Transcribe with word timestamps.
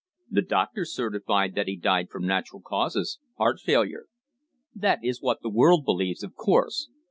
"The 0.31 0.41
doctors 0.41 0.95
certified 0.95 1.53
that 1.53 1.67
he 1.67 1.77
died 1.77 2.09
from 2.09 2.25
natural 2.25 2.59
causes 2.59 3.19
heart 3.37 3.59
failure." 3.59 4.07
"That 4.73 4.97
is 5.03 5.21
what 5.21 5.43
the 5.43 5.49
world 5.51 5.85
believes, 5.85 6.23
of 6.23 6.33
course. 6.33 6.89